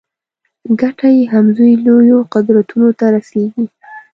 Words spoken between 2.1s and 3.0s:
قدرتونو